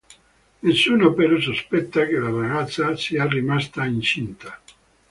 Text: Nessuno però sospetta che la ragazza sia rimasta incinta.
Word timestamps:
Nessuno 0.63 1.13
però 1.13 1.39
sospetta 1.39 2.07
che 2.07 2.17
la 2.17 2.31
ragazza 2.31 2.95
sia 2.97 3.27
rimasta 3.27 3.85
incinta. 3.85 4.59